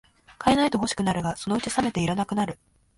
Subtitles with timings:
[0.39, 2.57] 買えないと欲しくなるが、そのうちさめていらなくなる